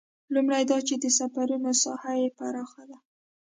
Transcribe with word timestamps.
لومړی 0.33 0.63
دا 0.71 0.77
چې 0.87 0.95
د 1.03 1.05
سفرونو 1.19 1.71
ساحه 1.83 2.13
یې 2.21 2.29
پراخه 2.37 2.83
ده. 2.89 2.97